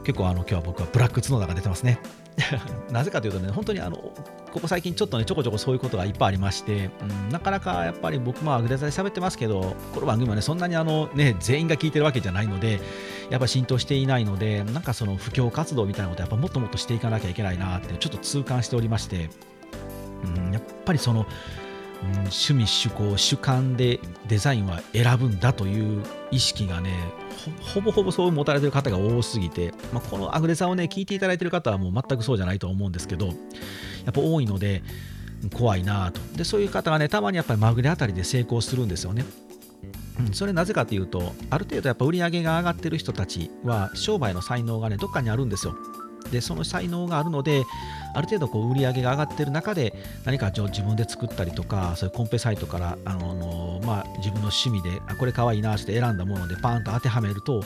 [0.03, 1.99] 結構あの今日は僕はブラック角田が出てますね。
[2.91, 3.97] なぜかというとね、本当にあの
[4.51, 12.79] ここ最近ちょっとね、ちょこちょこそういうことがいっぱいありまして、うん、なかなかやっぱり僕もアグデザで喋ってますけど、この番組はね、そんなにあのね、全員が聞いてるわけじゃないので、
[13.29, 19.29] やっぱ浸透していないので、なんかその布教活動みたいなことやっぱもっともっとしていかなきゃいけないなって、ちょっと痛感しておりまして、
[20.23, 21.25] うん、やっぱりその、
[22.01, 26.93] 趣味趣向主観でデザインは選ぶんだという意識がね
[27.73, 33.35] ほぼほぼそう持たれてる方が多すぎて、まあ、このアグレさんをね聞いていただいてる方はもう全くそうじゃないと思うんですけどやっ
[34.13, 34.81] ぱ多いので
[35.53, 36.19] 怖いなと。
[36.35, 39.25] でそういう方がねたまにやっぱりまぐれあたりで成功するんですよね。
[40.19, 45.75] うん、それなぜかというとある程度やっぱ売り上げが上がってる人たちは商売の才能がねどっかにあるんですよ。
[46.31, 47.65] でその才能があるので
[48.13, 49.93] ある程度こう売り上げが上がっている中で
[50.25, 57.63] 何か自分で作ったりとかそういうコンペサイトからあの、まあ、自分の趣味であこれかわいいなって選んだものでパーンと当てはめると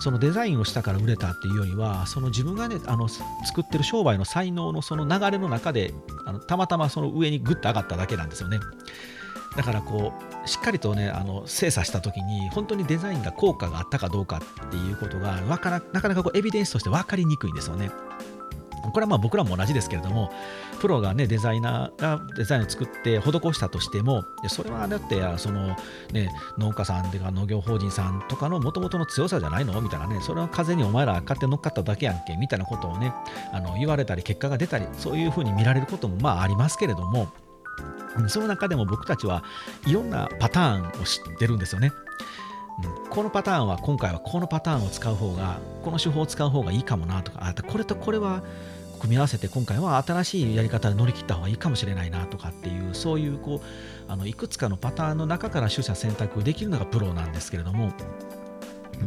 [0.00, 5.92] そのデザインをしたから売れたっていうよりはその自分がねあの作ってる商売の才能のその流れの中で
[6.24, 8.58] あのたまたまその上にグッと上がっただけなんですよね。
[9.58, 10.12] だからこ
[10.44, 17.90] うしっかりとねあの精査した時に本当にデザインが効果があったかどうかっていうことがからなかなかこうエビデンスとして分かりにくいんですよね。
[18.92, 20.32] これはまあ僕らも同じですけれども、
[20.80, 25.76] プロがね、デザイナーがデザインを作って施したとしても、それはだって、その
[26.12, 29.78] ね、農家さんとか農業法人さんとかのもともとの強さじゃないの？
[29.82, 33.12] みたいなね、それは風にお前ら勝手に乗っかっただけやんけ、みたいなことをね、
[33.52, 37.28] あの言われたり、結果が出たり、そういうふうに見られることもまあありますけれども、
[38.28, 39.44] その中でも僕たちは
[39.86, 41.92] いろんなパターンを知ってるんですよね。
[43.10, 48.42] このパターンは今回はこのパターンを使う方がこの手法を使う方がいいかもなとかあこれとこれは
[48.98, 57.92] 組み合わせて今回は新しいやり方で乗り切った方がいいかもしれないなとかっていうそういうこうあのいくつかのパターンの中から取捨選択できるのがプロなんですけれども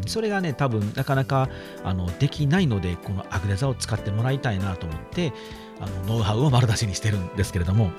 [0.08, 1.50] それがね多分なかなか
[1.84, 5.34] あのできないのでこのアグレザを使ってもらいたいなと思って
[5.80, 7.92] あのノウハウを丸出しにしてるんですけれども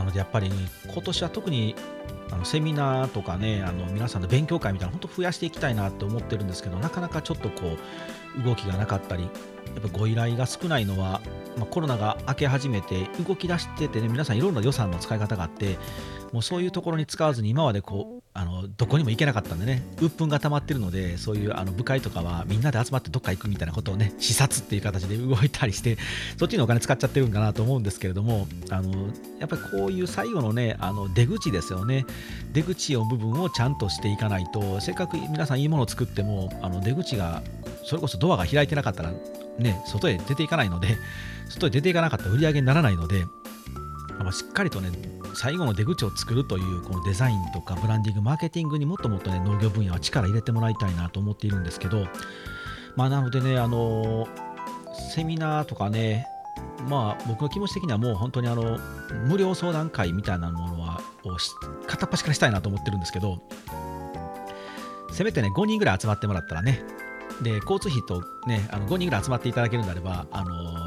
[0.00, 0.50] なのでやっぱり
[0.92, 1.74] 今年は特に
[2.30, 7.76] あのセミナーとかねあの皆さんの勉強会みたいな本当増やしていきたいなって思ってるんですけどなかなかちょっとこ
[8.38, 11.20] う動きがなかったりやっぱご依頼が少ないのは、
[11.58, 15.78] まあ、コロナが明け始めて動き出しててね皆さんいろんな予算の使い方があって
[16.32, 19.82] もうそういうところに使わずに今までこうあのどこにも行けなかったんでね。
[20.00, 25.98] 鬱憤が溜まってるのでそういうあの部会とかはみんなで集まってどっか行くみたいなことをね視察っていう形で動いたりして
[26.38, 29.08] そっちにお金使っちゃってるんかなと思うんですけれどもあの
[29.40, 32.06] やっぱりこういう最後のねあの出口ですよね。
[32.52, 37.42] 出口の部分をちゃんとしていかないとせっかく皆さんいいものを作ってもあの出口が
[37.84, 39.12] それこそドアが開いてなかったら
[39.58, 40.96] ね外へ出ていかないので
[41.48, 43.24] 外へ出ていかなかったら売り上げにならないので
[44.24, 44.90] まあ、しっかりとね
[45.34, 52.06] 最後の出口を作るというこのデザインとかブランディングマーケティングにもっともっとね農業分野は力入れてもらいたいなと思っているんですけど
[52.96, 54.28] まあなのでねあの
[55.14, 56.26] セミナーとかね
[56.88, 58.78] まあ僕の気持ち的にはもう本当にあの
[59.26, 61.36] 無料相談会みたいなものはを
[61.86, 63.42] 片っ端からしたいなと思ってるんですけど
[65.12, 66.82] せめてね5人ぐらい集まってもらったらね
[67.42, 70.79] で交通費とねあの5人ぐらい集まっていただけるんであればあの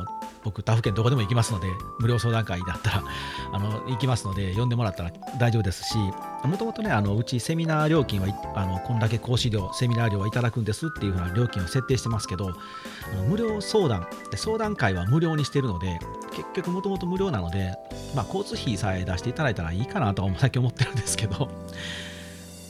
[0.44, 1.68] 僕、他府県どこでも行きますので、
[2.00, 3.04] 無料相談会だったら
[3.52, 5.98] あの行きますので、呼んでもらったら大丈夫ですし、
[6.44, 16.00] もともとね、あのうちセミナー料金はあのこんだけ講師料、セミナー料はいただくんですっていうふうな料金を設定してますけど、あの無料相談、相談会は無料にしてるので、
[16.32, 17.76] 結局もともと無料なので、
[18.16, 21.50] まあ、交通費さえ出していただいたらいいかなとは最近思ってるんですけど、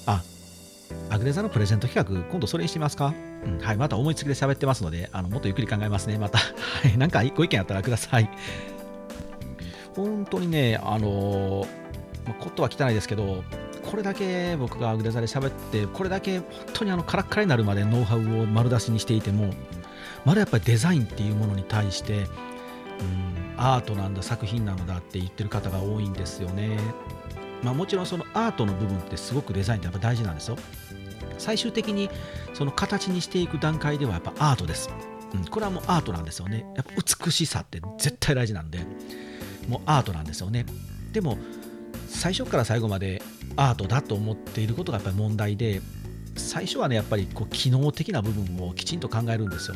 [0.05, 0.21] あ、
[1.09, 3.13] アグレザのプレゼント企画、今度それにしますか？
[3.45, 6.17] うん、はい、また思いつきで喋ってますので、あのもっとゆっくり考えますね。
[6.17, 6.43] また、 は
[6.93, 8.29] い、なんかご意見あったらください。
[9.95, 11.67] 本当にね、あのー、
[12.25, 13.43] まあ、ことは汚いですけど、
[13.89, 19.53] これだけ僕がアグレザで喋って、これだけ本当にあのカラッカラになるまでノウハウを丸出しにしていても、
[20.25, 22.27] まだやっぱりデザインっていうものに対して、うん、
[23.57, 26.79] アートなんだ、作品なのだって言ってる方が多いんですよね。
[27.63, 30.57] まあ、もちろんそのアートの部分ってすごくデザインってやっぱ大事なんですよ。
[31.37, 32.09] 最終的に
[32.53, 34.89] その形にしていく段階ではやっぱアートです。
[35.33, 36.65] うん、これはもうアートなんですよね。
[36.75, 36.91] やっぱ
[37.25, 38.79] 美しさって絶対大事なんで、
[39.67, 40.65] もうアートなんですよね。
[41.11, 41.37] でも、
[42.07, 43.21] 最初から最後まで
[43.55, 45.81] アートだと思っていることがやっぱり問題で、
[46.35, 49.75] 最初はね、やっぱりこう機能的な部分をきちんと考えるんですよ。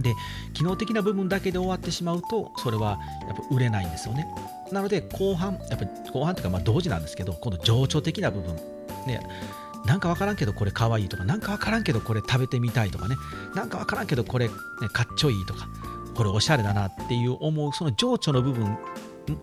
[0.00, 0.14] で、
[0.54, 4.26] 機能的な部分だけで終わってしまうと、それはやっぱ売れないんですよね。
[4.72, 8.56] なので、後半、やっぱ後半というかまあ同時なんですけど、この情緒的な部分、
[9.06, 9.20] ね、
[9.86, 13.16] なんかわからんけどこれかわいいとか、なんかわからんけどこれ食べてみたいとかね、
[13.54, 14.54] なんかわからんけどこれ、ね、
[14.92, 15.68] かっちょいいとか、
[16.14, 18.78] これおしゃれだなっていう思う、その情緒の部分、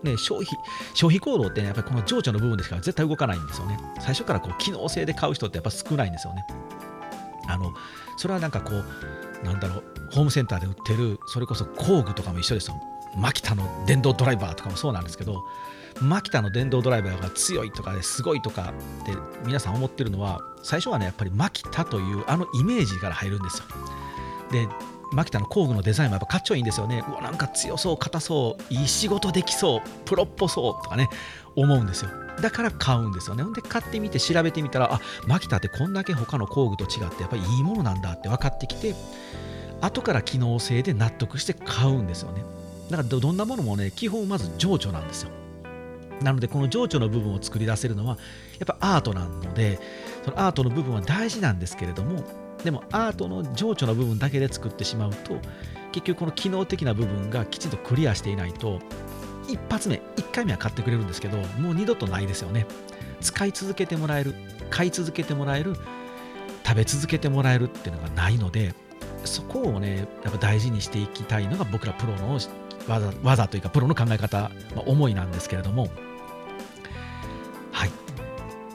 [0.02, 0.58] ね、消費
[0.94, 3.78] 消費行動って、ね、やっぱりこの情緒の部分でしから絶対動かないんですよね。
[4.00, 6.44] 最初からこう機能性で買う人ってやっぱ少ないんですよね。
[7.48, 7.72] あの
[8.16, 12.80] それはなんかこう、なんだろう、ホームセンターで売ってる、それこそ工具とかも一緒ですよ。
[13.16, 15.42] マキタの電動ドライバーとかもそうなんですけど、
[16.00, 19.12] マキタの電動ドライバーが強いとかですごいとかって
[19.44, 23.64] 皆さん思ってるのは最初はねやっぱりマキタというあのイメージから入るんですよ。
[24.52, 24.68] で
[25.10, 27.02] マキタの工具のデザインもやっぱかっちょいいんですよね。
[27.08, 31.08] うわなんか強そう硬そういい仕事できそうプロっぽそうとかね
[31.56, 32.10] 思うんですよ。
[32.40, 33.42] だから買うんですよね。
[33.42, 38.94] ほんで買ってみて調べてみたらあマキタってこんだけ他の工具と違ってやっぱりいいものなんだって分かってきて
[39.80, 42.42] 後から機能性で納得して買うんですよね。
[42.90, 45.30] だからどんなものもね基本まず情緒なんですよ。
[46.22, 48.18] なのでこの情緒の部分を作り出せるのは
[48.58, 49.78] やっぱアートなので
[50.24, 52.24] そのアートの部分は大事なんですけれども
[52.64, 55.38] でもアートの情緒の部分だけで作ってしまうと
[55.92, 58.80] 結局この機能的な部分がきちんとクリアしていないと
[59.48, 62.66] 一発目1回目は買ってくれるんですけどもう二度とないですよね。
[63.20, 64.34] 使い続けてもらえる
[64.70, 65.74] 買い続けてもらえる
[66.64, 68.74] 食べ続けてもらえるっていうのがないので
[69.28, 72.38] そこをねやっぱ大事にしていきたいのが僕らプロの
[72.86, 75.88] 技技というかプロの考え方、まあ、思いなんですけれども
[77.72, 77.90] はい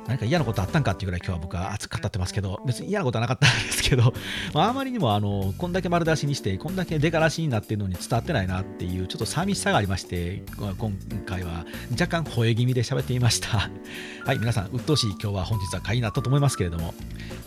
[0.08, 4.14] 何か嫌なことあったんかっていうぐらい今日は僕は熱く語ってますけど、別に嫌なことはなかったんですけど、
[4.54, 10.44] まあ、あまりにもあのこんだけ丸出しにして、こんだけ出がらしになってるのに伝わってないなっていう、ちょっと寂しさがありまして、
[10.78, 10.94] 今
[11.26, 13.70] 回は若干吠え気味で喋ってみました。
[14.26, 16.94] はい、皆さん、鬱陶しい今日は本日は回になったと思いますけれども、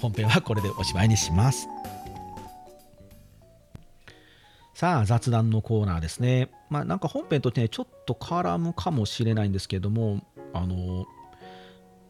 [0.00, 1.68] 本編はこれでおしまいにします。
[4.76, 6.50] さあ、雑談のコーナーですね。
[6.68, 10.20] まあ、なんか本編とね、ちょっと絡むかもしれないんですけども、
[10.52, 11.06] あの、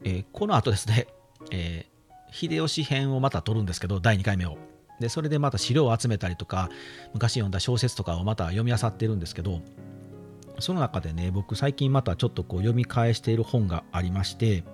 [0.02, 1.07] えー、この後ですね、
[1.52, 4.59] えー、秀吉編をまた撮るんですけど、第2回目を。
[4.98, 6.68] で、それでまた資料を集めたりとか、
[7.14, 9.61] 昔読んだ小説とかをまた読み漁ってるんですけど、
[10.59, 14.64] その中でね、僕最近またちょっとこう読み返している本がありまして、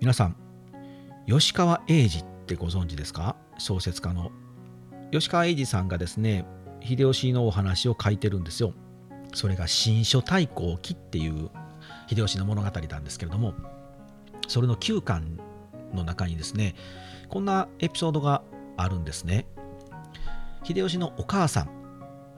[0.00, 0.36] 皆さん、
[1.28, 3.36] 吉川英治ってご存知ですか？
[3.58, 4.32] 小説家の。
[5.10, 6.44] 吉川英治さんがですね、
[6.80, 8.74] 秀吉のお話を書いてるんですよ。
[9.32, 11.50] それが新書太閤記っていう
[12.08, 13.54] 秀吉の物語なんですけれども、
[14.48, 15.38] それの9巻
[15.92, 16.74] の中にですね、
[17.28, 18.42] こんなエピソードが
[18.76, 19.46] あるんですね。
[20.62, 21.70] 秀吉のお母さん、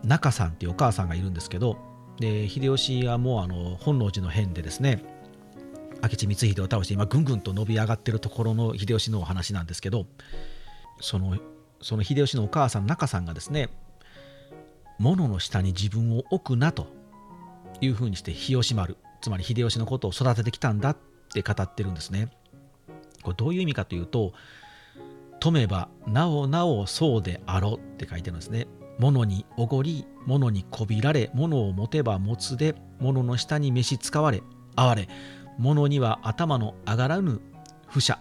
[0.05, 1.79] 中さんっていうお母さんがいるんですけど、
[2.19, 5.03] で秀吉はもうあの本能寺の変でですね、
[6.03, 10.07] 明智光秀を倒して今ぐんぐんと伸び上がってるところの秀吉のお話なんですけど
[11.01, 11.37] その
[11.81, 13.69] その秀吉のお母さん中さんがですね
[14.99, 16.87] 物の下に自分を置くなと
[17.81, 20.97] いうふうにして日吉丸つまり秀吉のことを育ててきたんだっ
[21.33, 22.31] て語ってるんですね。
[23.23, 24.33] これどういう意味かというと
[25.41, 28.69] 「富めばなおなおそうであろう」って書いてるんですね。
[28.99, 34.43] 物におごり物にこびられ物を持てば持つで物の下に召使われ
[34.75, 35.09] 哀れ
[35.59, 37.41] 物には頭の上がらぬ
[37.89, 38.19] 不者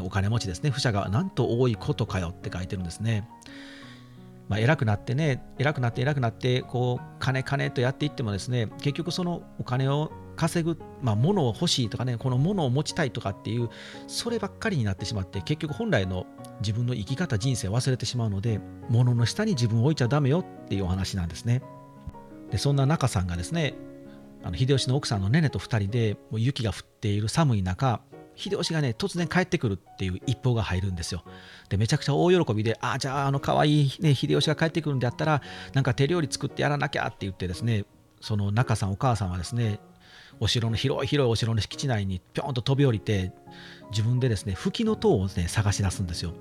[0.00, 3.28] お金持ちですね不者がなんと多いことかよって書いてるんですね。
[4.48, 13.70] まあ、偉くなってね偉くなって偉くなってこう金金とやっていってもですね結局そのお金を稼ぐ、まあ、物を欲しいとかねこの物を持ちたいとかっていう
[14.06, 16.26] そればっかりになってしまって結局本来の
[16.60, 21.62] 自分の生き方人生を忘れてしまうので物の下に自分を置いちゃダメよっていうお話なんですね
[22.50, 23.74] でそんな中さんがですね
[24.44, 28.02] あの秀吉の奥さんのねねと2人でもう雪が降っている寒い中
[28.42, 31.24] 秀吉がね突然帰ってくるっていう一報が入るんですよ。
[31.68, 37.84] でめちゃくちゃ大喜びでああじゃああの可愛いね秀吉が帰ってくるんであったらなんか手料理作ってやらなきゃって言ってですね
[38.20, 39.80] その中さんお母さんはですね
[40.40, 43.32] お城の広い広いお城の敷地内にぴょんと飛び降りて
[43.90, 46.32] 自分でですね吹きの塔をね探し出すんですよ。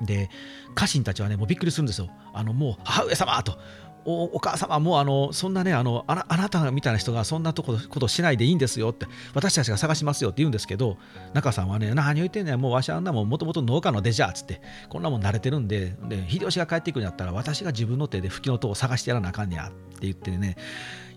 [0.00, 0.30] で
[0.74, 2.08] 家臣たちはねもうびっくりするんですよ。
[2.32, 3.58] あのもう母上様と
[4.04, 10.96] おお母様もうあのそんなねあのあなあなたみたいな人がそんなとこことしないでいいんですよって私たちが探しますよって言うんですけど
[11.34, 20.56] 中さんはね何を言ってんねんもうわしあんなもんもともと農家の出じゃっつってこんなもん慣れてるんでで秀吉が帰ってくるんだったら私が自分の手で吹きの塔を探してやらなあかんねやって言ってね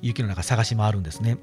[0.01, 1.37] 雪の中探し回るんですね。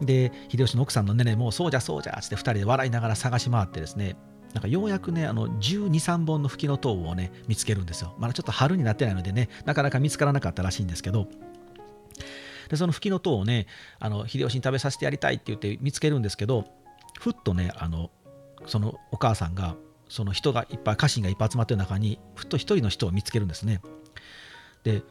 [0.00, 4.16] で秀吉の奥さんのねねもうそうじゃそうじゃっつって2人で笑いながら探し回ってですね
[4.54, 8.14] なんかようやくね、あの12、3本の吹きの塔をね、見つけるんですよ。
[8.18, 11.28] まだちょっと春になってないのでね、なかなか見つからなかったらしいんですけど、
[12.68, 13.66] でその吹きの塔をね、
[13.98, 16.64] あの秀吉に食べさせてやりたいって言って見つけるんですけど、
[17.18, 18.10] ふっとね、あの
[18.66, 19.76] そのお母さんが、
[20.08, 23.80] その人がいっぱい、家臣がいっぱい集まってる中に、ふっと一人の人を見つけるんですね。
[24.82, 25.02] で、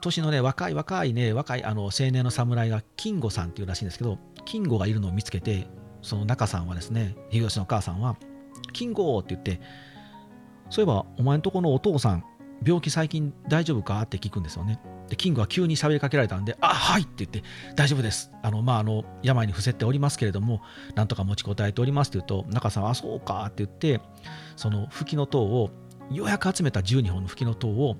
[0.00, 5.66] 年のね、若い若いね、若いあの青年の侍が金吾さんっていうらしいんですけど、金吾がいるのを見つけて、
[6.02, 8.16] その中さんはですね、秀吉のお母さんは、
[8.74, 9.62] 金吾って言って、
[10.68, 12.24] そういえばお前んとこのお父さん、
[12.62, 14.00] 病気最近大丈夫か？
[14.02, 14.80] って聞くんですよね。
[15.08, 17.42] で、キングは急に喋りかけられたんで、あ、はいって言って、
[17.76, 18.30] 大丈夫です。
[18.42, 20.62] あの、まあ、あの、病に伏せておりますけれども、
[20.94, 24.00] なんとか持ちこたえておりますって言うと、中さんは、あ、そうかって言って、
[24.56, 25.70] その吹きの塔を、
[26.10, 27.96] ようやく集めた12本の吹きの塔を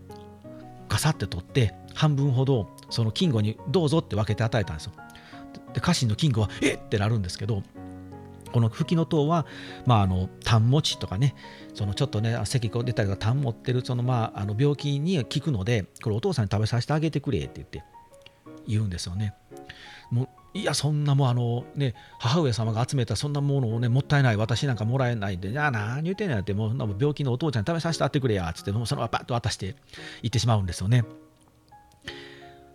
[0.89, 4.93] ガサって取って、半分ほど、そのキングにどうぞって分けて与えたんですよ。
[5.75, 7.63] で、家臣のキングは、えってなるんですけど、
[8.55, 9.47] この吹きの塔は、
[9.85, 11.35] まあ、あの痰持ちとかね
[11.75, 17.83] そのちょっとね咳が出たりとか痰持ってるその、まあ、あの病気に効くのでこれお父さんに食べさせてあげてくれって言って
[18.69, 19.35] 言うんですよね。
[20.13, 29.75] もういやそんなもうあのね母上様が集めたそんなものをねもったいない私なんかもらえないんでじゃあ何言ってんのやってもう病気のお父ちゃんに食べさせてあってくれやっつってもうそのままパッと渡して
[30.23, 31.05] 行ってしまうんですよね。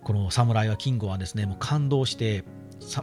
[0.04, 2.44] この侍はキングはですねもう感動して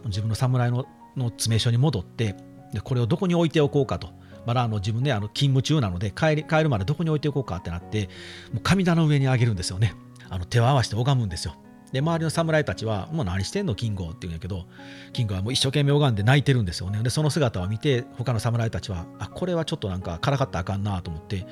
[0.05, 0.85] 自分の侍の
[1.17, 2.35] の詰め所に戻って
[2.73, 4.09] でこれをどこに置いておこうかと。
[4.45, 8.07] まだあの自分ね、あの勤務中なので帰り帰るまでどこに置いておこうかってなって、
[8.53, 9.93] もう神棚の上にあげるんですよね。
[10.29, 11.55] あの手を合わせて拝むんですよ。
[11.91, 14.65] で、周りの侍たちは、もう何してんの、キングって言うんやけど、
[15.13, 17.01] キングはもう一生懸命拝んで泣いてるんですよね。
[17.01, 21.45] で、その姿を見て、他の侍たちは、あ、これはちょっとなんかからかったらあかんなと思って、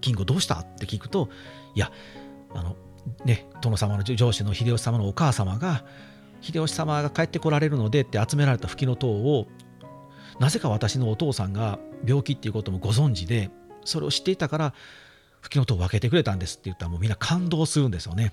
[0.00, 0.60] キングどうした？
[0.60, 1.30] って聞くと、
[1.74, 1.90] いや、
[2.54, 2.76] あの、
[3.24, 5.84] ね、殿様の上司の秀吉様のお母様が、
[6.40, 9.48] 秀吉様が帰ってこられるのでって集められた吹きの塔を
[10.42, 13.48] なぜか私のお父さんが病気っていうこともご存知で
[13.84, 14.74] それを知っていたから
[15.40, 18.32] 吹きの塔を分けてくれたんですって言ったらもうみんな感動するんですよね。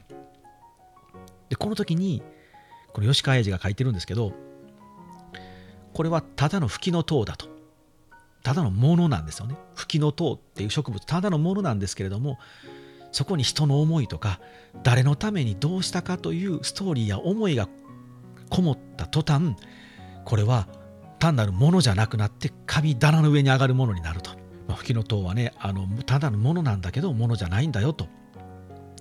[1.49, 2.23] でこの時に
[2.93, 4.33] これ吉川英治が書いてるんですけど
[5.93, 7.45] これはただの吹きの塔だと
[8.41, 9.55] ただのものなんですよね。
[9.75, 12.39] 吹きの塔っていう植物ただのものなんですけれども
[13.11, 14.39] そこに人の思いとか
[14.81, 17.69] 誰のためにどうしたかというストーリーや思いが
[18.49, 19.55] こもった途端
[20.25, 20.67] これは
[21.19, 24.31] 単なるものじゃなくなって神棚の上に上がるものになると。
[24.67, 28.07] まあ、吹きの塔はねあのただのものなんだけどものじゃないんだよと。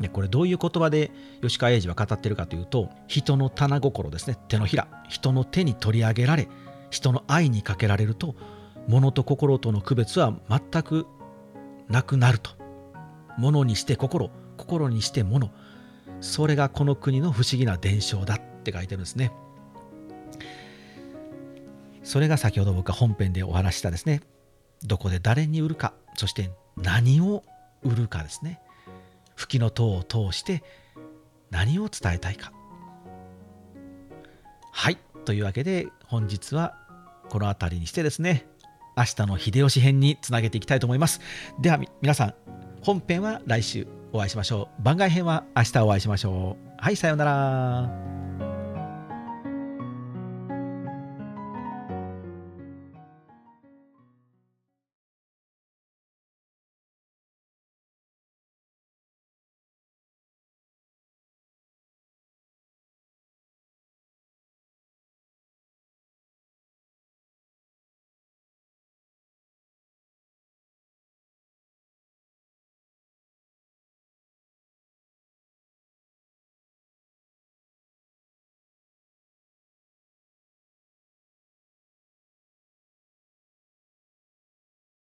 [0.01, 1.11] ね、これどういう言葉で
[1.43, 6.49] 吉川英治は語ってるかというと人の棚心ですね手のひら人の手に取り上げられ
[6.91, 8.37] 人の愛にかけられると
[8.87, 11.07] 物と心との区別は全く
[11.89, 12.53] なくなると
[13.39, 15.51] 物にして心心にして物
[16.21, 19.33] それがこの国の不思議な伝承だって書いてるんですね。
[22.09, 24.23] それが先ほど僕が本編でお話したですね。
[24.83, 25.93] どこで誰に売るか。
[26.17, 27.45] そして何を
[27.83, 28.63] 売るかですね。
[29.37, 30.65] 吹きの塔を通して
[31.51, 32.51] 何を伝えたいか。
[34.73, 34.97] はい。
[35.27, 36.79] というわけで本日は
[37.29, 38.47] この辺りにしてですね。
[38.97, 41.21] 明日の秀吉編につなげていきたいと思います。
[41.61, 42.35] では皆さん
[42.81, 44.83] 本編は来週お会いしましょう。
[44.83, 46.71] 番外編は明日お会いしましょう。
[46.79, 48.08] はいさようなら。